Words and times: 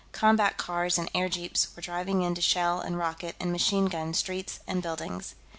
Combat 0.13 0.57
cars 0.57 0.97
and 0.97 1.13
airjeeps 1.13 1.67
were 1.75 1.81
diving 1.83 2.23
in 2.23 2.33
to 2.33 2.41
shell 2.41 2.79
and 2.79 2.97
rocket 2.97 3.35
and 3.39 3.51
machine 3.51 3.85
gun 3.85 4.15
streets 4.15 4.59
and 4.65 4.81
buildings. 4.81 5.35